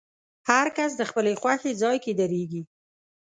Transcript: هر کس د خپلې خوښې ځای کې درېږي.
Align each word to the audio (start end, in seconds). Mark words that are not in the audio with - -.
هر 0.49 0.67
کس 0.77 0.91
د 0.95 1.01
خپلې 1.09 1.31
خوښې 1.41 1.71
ځای 1.81 1.97
کې 2.03 2.11
درېږي. 2.19 2.61